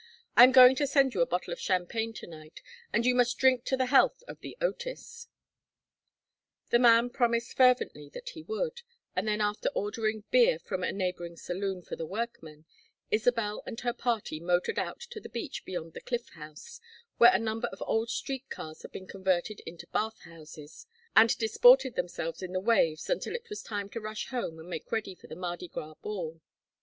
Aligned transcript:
"I 0.35 0.43
am 0.45 0.51
going 0.51 0.75
to 0.77 0.87
send 0.87 1.13
you 1.13 1.21
a 1.21 1.27
bottle 1.27 1.53
of 1.53 1.59
champagne 1.59 2.11
to 2.13 2.25
night, 2.25 2.63
and 2.91 3.05
you 3.05 3.13
must 3.13 3.37
drink 3.37 3.65
to 3.65 3.77
the 3.77 3.85
health 3.85 4.23
of 4.27 4.39
The 4.39 4.57
Otis." 4.59 5.27
The 6.71 6.79
man 6.79 7.11
promised 7.11 7.55
fervently 7.55 8.09
that 8.15 8.29
he 8.29 8.41
would, 8.41 8.81
and 9.15 9.27
then 9.27 9.41
after 9.41 9.69
ordering 9.75 10.23
beer 10.31 10.57
from 10.57 10.83
a 10.83 10.91
neighboring 10.91 11.37
saloon 11.37 11.83
for 11.83 11.95
the 11.95 12.07
workmen, 12.07 12.65
Isabel 13.11 13.61
and 13.67 13.79
her 13.81 13.93
party 13.93 14.39
motored 14.39 14.79
out 14.79 15.01
to 15.01 15.19
the 15.19 15.29
beach 15.29 15.63
beyond 15.65 15.93
the 15.93 16.01
Cliff 16.01 16.29
House, 16.29 16.81
where 17.19 17.31
a 17.35 17.37
number 17.37 17.67
of 17.67 17.83
old 17.85 18.09
street 18.09 18.49
cars 18.49 18.81
had 18.81 18.91
been 18.91 19.05
converted 19.05 19.59
into 19.67 19.85
bath 19.93 20.17
houses, 20.21 20.87
and 21.15 21.37
disported 21.37 21.93
themselves 21.95 22.41
in 22.41 22.53
the 22.53 22.59
waves 22.59 23.07
until 23.07 23.35
it 23.35 23.51
was 23.51 23.61
time 23.61 23.87
to 23.89 24.01
rush 24.01 24.29
home 24.29 24.57
and 24.57 24.67
make 24.67 24.91
ready 24.91 25.13
for 25.13 25.27
the 25.27 25.35
Mardi 25.35 25.67
Gras 25.67 25.93
ball. 26.01 26.41